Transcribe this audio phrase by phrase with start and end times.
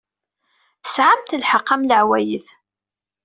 [0.83, 2.45] Tesɛamt lḥeqq, am leɛwayed.